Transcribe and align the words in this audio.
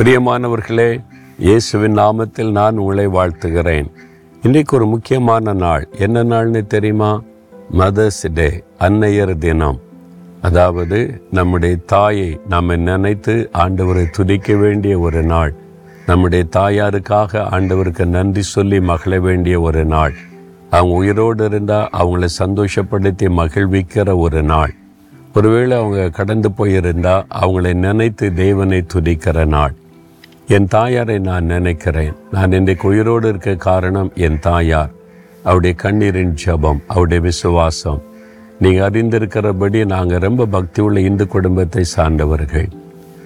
பிரியமானவர்களே 0.00 1.04
இயேசுவின் 1.38 1.94
நாமத்தில் 1.94 2.50
நான் 2.50 2.76
உங்களை 2.76 3.06
வாழ்த்துகிறேன். 3.06 3.90
இன்றைக்கு 4.42 4.76
ஒரு 4.76 4.86
முக்கியமான 4.86 5.52
நாள். 5.52 5.88
என்ன 5.98 6.24
நாள்னு 6.24 6.66
தெரியுமா? 6.66 7.22
மதர்ஸ் 7.78 8.32
டே 8.34 8.64
அன்னையர் 8.78 9.38
தினம். 9.38 9.80
அதாவது 10.42 11.22
நம்முடைய 11.30 11.76
தாயை 11.76 12.40
நாம் 12.48 12.78
நினைத்து 12.78 13.50
ஆண்டவரை 13.52 14.06
துதிக்க 14.10 14.56
வேண்டிய 14.56 14.98
ஒரு 14.98 15.22
நாள். 15.22 15.54
நம்முடைய 16.06 16.44
தாயாருக்காக 16.56 17.32
ஆண்டவருக்கு 17.32 18.04
நன்றி 18.04 18.42
சொல்லி 18.42 18.80
மகிழ 18.80 19.20
வேண்டிய 19.20 19.60
ஒரு 19.60 19.84
நாள். 19.84 20.14
அவங்க 20.70 20.94
உயிரோடு 20.94 21.44
இருந்தால் 21.44 21.90
அவங்கள 21.98 22.28
சந்தோஷப்படுத்தி 22.38 23.22
மகிழ்விக்கிற 23.22 24.18
ஒரு 24.18 24.42
நாள். 24.42 24.74
ஒருவேளை 25.34 25.78
அவங்க 25.78 26.10
கடந்து 26.10 26.52
போயிருந்தால் 26.52 27.26
அவங்களை 27.40 27.74
நினைத்து 27.74 28.34
தேவனை 28.34 28.84
துதிக்கிற 28.94 29.46
நாள். 29.46 29.74
என் 30.54 30.66
தாயாரை 30.66 31.14
நான் 31.26 31.44
நினைக்கிறேன். 31.44 32.14
நான் 32.30 32.52
இன்றைக்கு 32.52 32.84
உயிரோடு 32.88 33.26
இருக்க 33.28 33.50
காரணம் 33.54 34.08
என் 34.26 34.38
தாயார். 34.46 34.90
அவருடைய 35.44 35.74
கண்ணீரின் 35.82 36.32
ஜபம் 36.42 36.80
அவருடைய 36.86 37.20
விசுவாசம். 37.26 38.00
நீங்கள் 38.62 38.86
அறிந்திருக்கிறபடி 38.86 39.80
நாங்கள் 39.92 40.22
ரொம்ப 40.26 40.46
பக்தி 40.46 40.80
உள்ள 40.82 41.00
இந்து 41.00 41.26
குடும்பத்தை 41.26 41.84
சார்ந்தவர்கள். 41.84 42.68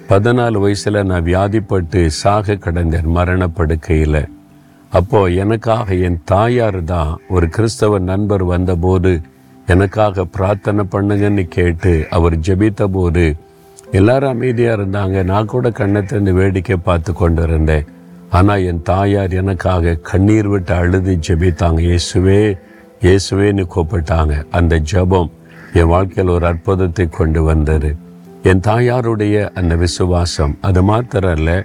பதினாலு 0.09 0.59
வயசில் 0.65 0.99
நான் 1.11 1.27
வியாதிப்பட்டு 1.31 2.03
சாக 2.21 2.57
கடந்தேன் 2.65 3.09
மரணப்படுக்கையில். 3.17 4.21
அப்போது 4.91 5.35
எனக்காக 5.35 5.95
என் 6.09 6.19
தாயார் 6.33 6.79
தான் 6.93 7.11
ஒரு 7.29 7.49
கிறிஸ்தவ 7.49 7.99
நண்பர் 8.11 8.45
வந்தபோது 8.53 9.13
எனக்காக 9.67 10.25
பிரார்த்தனை 10.37 10.85
பண்ணுங்கன்னு 10.91 11.47
கேட்டு 11.57 11.95
அவர் 12.09 12.37
ஜெபித்த 12.49 12.83
போது 12.97 13.25
எல்லாரும் 13.97 14.33
அமைதியாக 14.35 14.77
இருந்தாங்க. 14.77 15.17
நான் 15.31 15.51
கூட 15.53 15.69
கண்ணை 15.79 16.01
திறந்து 16.09 16.31
வேடிக்கை 16.39 16.77
பார்த்து 16.87 17.11
கொண்டு 17.21 17.41
இருந்தேன் 17.47 17.85
ஆனால் 18.37 18.63
என் 18.69 18.81
தாயார் 18.89 19.33
எனக்காக 19.41 19.93
கண்ணீர் 20.09 20.49
விட்டு 20.53 20.73
அழுது 20.81 21.13
ஜெபித்தாங்க. 21.27 21.79
இயேசுவே 21.89 22.39
இயேசுவேன்னு 23.05 23.63
கூப்பிட்டாங்க. 23.73 24.33
அந்த 24.57 24.73
ஜெபம் 24.91 25.29
என் 25.79 25.91
வாழ்க்கையில் 25.93 26.33
ஒரு 26.37 26.45
அற்புதத்தை 26.51 27.05
கொண்டு 27.19 27.41
வந்தது. 27.49 27.89
என் 28.49 28.63
தாயாருடைய 28.67 29.35
அந்த 29.59 29.73
விசுவாசம் 29.83 30.53
அது 30.67 30.81
மாத்திரம் 30.89 31.35
இல்லை 31.37 31.57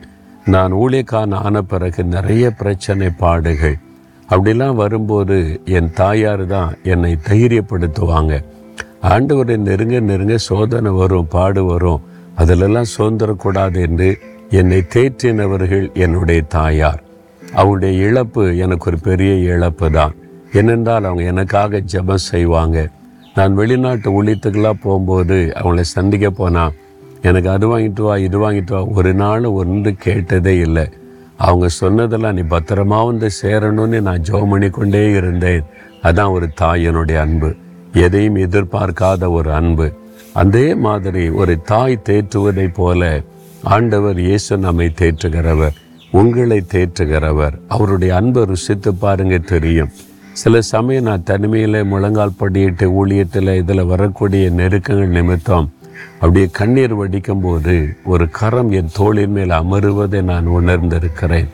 நான் 0.54 0.72
ஊழியக்கான 0.82 1.40
ஆன 1.46 1.62
பிறகு 1.72 2.02
நிறைய 2.14 2.44
பிரச்சனை 2.60 3.08
பாடுகள். 3.22 3.76
அப்படிலாம் 4.28 4.76
வரும்போது 4.82 5.36
என் 5.78 5.90
தாயார் 6.00 6.44
தான் 6.54 6.70
என்னை 6.92 7.12
தைரியப்படுத்துவாங்க. 7.28 8.34
ஆண்டவரை 9.12 9.56
நெருங்க 9.66 9.98
நெருங்க 10.10 10.36
சோதனை 10.48 10.90
வரும் 11.00 11.30
பாடு 11.34 11.62
வரும். 11.72 12.00
அதிலெல்லாம் 12.40 12.92
சுதந்திரக்கூடாது 12.98 13.80
என்று 13.80 14.18
என்னை 14.50 14.84
தேற்றினவர்கள் 14.94 15.92
என்னுடைய 15.92 16.42
தாயார். 16.42 17.02
அவருடைய 17.54 18.06
இழப்பு 18.06 18.56
எனக்கு 18.56 18.90
ஒரு 18.90 18.98
பெரிய 18.98 19.34
இழப்பு 19.34 19.90
தான். 19.90 20.14
ஏனென்றால் 20.52 21.04
அவங்க 21.04 21.22
எனக்காக 21.22 21.82
ஜெபம் 21.92 22.26
செய்வாங்க. 22.30 22.88
நான் 23.34 23.54
வெளிநாட்டு 23.54 24.22
ஊழியத்துக்கெல்லாம் 24.22 24.80
போகும்போது 24.82 25.52
அவங்கள 25.56 25.80
சந்திக்க 25.80 26.30
போனால் 26.30 26.72
எனக்கு 27.22 27.50
அது 27.50 27.78
வாங்கிட்டு 27.78 28.02
வா 28.02 28.16
இது 28.16 28.50
வாங்கிட்டு 28.50 28.70
வா. 28.70 28.84
ஒரு 28.84 29.14
நாள் 29.14 29.44
ஒன்று 29.44 29.94
கேட்டதே 29.94 30.56
இல்லை. 30.56 30.88
அவங்க 31.36 31.68
சொன்னதெல்லாம் 31.68 32.34
நீ 32.34 32.40
பத்திரமா 32.40 33.04
வந்து 33.06 33.28
சேரணும்னு 33.42 34.00
நான் 34.00 34.22
ஜோம் 34.30 34.50
பண்ணிக்கொண்டே 34.50 35.10
இருந்தேன். 35.10 35.64
அதான் 36.02 36.30
ஒரு 36.30 36.48
தாயினுடைய 36.60 37.16
அன்பு. 37.16 37.54
எதையும் 37.92 38.36
எதிர்பார்க்காத 38.36 39.30
ஒரு 39.30 39.52
அன்பு. 39.52 39.92
அதே 40.32 40.74
மாதிரி 40.74 41.28
ஒரு 41.28 41.62
தாய் 41.62 42.00
தேற்றுவதை 42.04 42.70
போல 42.74 43.22
ஆண்டவர் 43.62 44.20
இயேசு 44.20 44.56
நம்மை 44.56 44.92
தேற்றுகிறவர் 44.98 45.74
உங்களை 46.10 46.62
தேற்றுகிறவர். 46.72 47.52
அவருடைய 47.68 48.14
அன்பை 48.14 48.44
ருசித்து 48.44 48.94
பாருங்க 48.94 49.38
தெரியும். 49.38 49.88
சில 50.32 50.60
சமயம் 50.60 51.02
நான் 51.02 51.22
தனிமையில் 51.22 51.84
முழங்கால் 51.84 52.38
படியிட்டு 52.40 52.90
ஊழியத்தில் 53.00 53.56
இதில் 53.56 53.84
வரக்கூடிய 53.84 54.50
நெருக்கங்கள் 54.50 55.08
நிமித்தம் 55.08 55.72
அப்படியே 56.14 56.48
கண்ணீர் 56.52 56.98
வடிக்கும்போது 56.98 57.96
ஒரு 58.04 58.30
கரம் 58.30 58.70
என் 58.70 58.88
தோளின் 58.92 59.32
மேல் 59.32 59.48
அமருவதை 59.48 60.22
நான் 60.22 60.48
உணர்ந்திருக்கிறேன். 60.48 61.48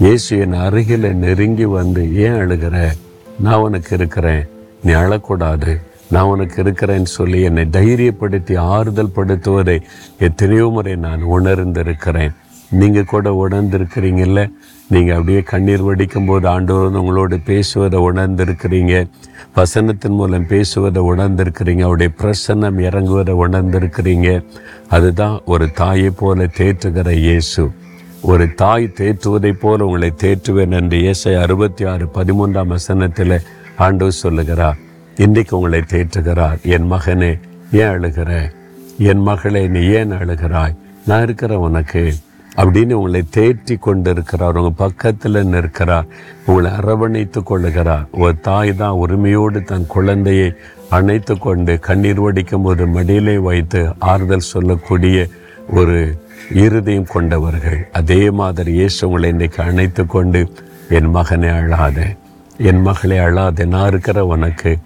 இயேசு 0.00 0.38
என் 0.38 0.52
அருகில் 0.52 1.14
நெருங்கி 1.14 1.64
வந்து 1.64 2.16
ஏன் 2.16 2.32
அழுகிற? 2.32 2.92
நான் 3.40 3.60
உனக்கு 3.60 3.94
இருக்கிறேன். 3.94 4.46
நீ 4.84 4.92
அழக்கூடாது. 4.92 5.80
நான் 6.10 6.24
உனக்கு 6.24 6.62
இருக்கிறேன்னு 6.62 7.02
சொல்லி 7.02 7.40
என்னை 7.40 7.64
தைரியப்படுத்தி 7.64 8.58
ஆறுதல் 8.58 9.12
படுத்துவதை 9.16 9.82
எத்தனையோ 10.18 10.66
முறை 10.66 10.96
நான் 10.96 11.22
உணர்ந்திருக்கிறேன். 11.22 12.34
நீங்கள் 12.70 13.04
கூட 13.04 13.48
உணர்ந்திருக்கிறீங்கல்ல? 13.48 14.52
நீங்கள் 14.88 15.14
அப்படியே 15.14 15.42
கண்ணீர் 15.42 15.82
வடிக்கும் 15.82 16.24
போது 16.24 16.48
ஆண்டவர் 16.48 16.92
உங்களோடு 16.92 17.38
பேசுவதை 17.38 18.00
உணர்ந்திருக்கிறீங்க. 18.00 19.10
வசனத்தின் 19.56 20.08
மூலம் 20.08 20.46
பேசுவதை 20.46 21.02
உணர்ந்திருக்கிறீங்க. 21.02 21.80
அவருடைய 21.80 22.12
பிரசன்னம் 22.22 22.78
இறங்குவதை 22.88 23.34
உணர்ந்திருக்கிறீங்க. 23.44 24.44
அதுதான் 24.88 25.40
ஒரு 25.44 25.70
தாயை 25.70 26.10
போல 26.10 26.44
தேற்றுகிற 26.44 27.10
இயேசு. 27.10 27.70
ஒரு 28.20 28.54
தாய் 28.54 28.92
தேற்றுவதைப் 28.96 29.60
போல 29.60 29.84
உங்களை 29.84 30.12
தேற்றுவேன் 30.22 30.70
என்று 30.70 30.98
இயேசை 30.98 31.40
அறுபத்தி 31.40 31.84
ஆறு 31.84 32.08
பதிமூன்றாம் 32.14 32.66
வசனத்தில் 32.66 33.40
ஆண்டவர் 33.76 34.12
சொல்லுகிறார். 34.12 34.76
இன்றைக்கு 35.16 35.56
உங்களை 35.56 35.80
தேற்றுகிறார். 35.80 36.62
என் 36.62 36.92
மகனே 36.92 37.40
ஏன் 37.72 37.88
அழுகிற? 37.88 38.52
என் 38.98 39.18
மகளே 39.18 39.68
நீ 39.68 39.86
ஏன் 39.86 40.12
அழுகிறாய்? 40.12 40.76
நான் 41.06 41.22
இருக்கிற 41.22 41.58
உனக்கு. 41.58 42.14
அப்படின்னு 42.56 42.92
உங்களை 42.92 43.22
தேற்றி 43.36 43.78
கொண்டு 43.78 44.10
இருக்கிறார் 44.10 44.56
உங்கள் 44.56 44.72
பக்கத்தில் 44.76 45.46
நிற்கிறார். 45.46 46.06
உங்களை 46.46 46.70
அரவணைத்து 46.70 47.40
கொள்ளுகிறார். 47.40 48.06
ஒரு 48.12 48.40
தாய் 48.40 48.74
தான் 48.74 48.90
உரிமையோடு 48.90 49.62
தன் 49.62 49.86
குழந்தையை 49.86 50.52
அணைத்து 50.90 51.38
கொண்டு 51.38 51.78
கண்ணீர் 51.78 52.20
வடிக்கும் 52.20 52.64
ஒரு 52.64 52.86
மடியிலே 52.86 53.38
வைத்து 53.38 53.88
ஆறுதல் 53.98 54.38
சொல்லக்கூடிய 54.38 55.26
ஒரு 55.70 56.22
இருதயம் 56.54 57.06
கொண்டவர்கள். 57.06 57.88
அதே 57.92 58.30
மாதிரி 58.30 58.72
இயேசு 58.72 59.06
உங்களை 59.06 59.30
இன்றைக்கு 59.30 59.62
அணைத்து 59.62 60.06
கொண்டு 60.06 60.52
என் 60.88 61.10
மகனை 61.10 61.48
அழாதே. 61.48 62.16
என் 62.58 62.80
மகளே 62.80 63.18
அழாதே 63.18 63.64
நான் 63.64 63.86
இருக்கிற 63.86 64.26
உனக்கு 64.26 64.78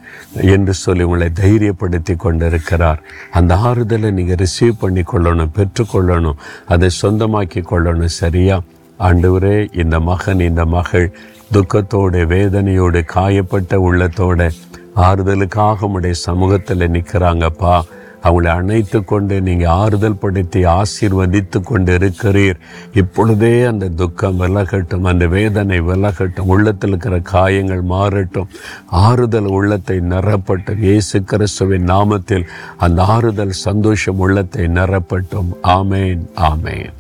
என்று 0.43 0.75
சொல்லி 0.75 1.03
உங்களை 1.03 1.31
தைரியப்படுத்தி 1.41 2.17
கொண்டிருக்கிறார். 2.17 3.03
அந்த 3.31 3.55
ஆறுதலை 3.55 4.11
நீங்கள் 4.11 4.37
ரிசீவ் 4.37 4.73
பண்ணி 4.79 5.03
கொள்ளணும் 5.03 5.55
பெற்றுக்கொள்ளணும் 5.57 6.37
அதை 6.67 6.89
சொந்தமாக்கி 7.03 7.63
கொள்ளணும் 7.63 8.07
சரியா? 8.07 8.61
ஆண்டவரே 9.01 9.77
இந்த 9.77 10.01
மகன் 10.01 10.41
இந்த 10.41 10.65
மகள் 10.65 11.13
துக்கத்தோடு 11.53 12.27
வேதனையோடு 12.27 13.05
காயப்பட்ட 13.15 13.77
உள்ளத்தோட 13.77 14.51
ஆறுதலுக்காக 14.97 15.83
உடைய 15.83 16.15
சமூகத்தில் 16.15 16.91
நிற்கிறாங்கப்பா 16.91 17.83
அவங்களை 18.25 18.51
அணைத்து 18.61 19.05
கொண்டு 19.05 19.41
நீங்கள் 19.41 19.75
ஆறுதல் 19.83 20.19
படுத்தி 20.19 20.65
ஆசீர்வதித்து 20.65 21.61
கொண்டு 21.63 21.99
இருக்கிறீர். 21.99 22.59
இப்பொழுதே 22.93 23.65
அந்த 23.65 23.89
துக்கம் 23.89 24.41
விலகட்டும் 24.41 25.09
அந்த 25.13 25.27
வேதனை 25.27 25.81
விலகட்டும் 25.81 26.53
உள்ளத்தில் 26.55 26.91
இருக்கிற 26.91 27.19
காயங்கள் 27.33 27.83
மாறட்டும். 27.83 28.53
ஆறுதல் 28.87 29.51
உள்ளத்தை 29.59 29.99
நிரப்பட்டும். 29.99 30.79
இயேசு 30.79 31.23
கிறிஸ்துவின் 31.23 31.91
நாமத்தில் 31.95 32.47
அந்த 32.77 33.03
ஆறுதல் 33.03 33.59
சந்தோஷம் 33.67 34.19
உள்ளத்தை 34.19 34.67
நிரப்பட்டும். 34.67 35.51
ஆமேன் 35.63 36.25
ஆமேன். 36.53 36.97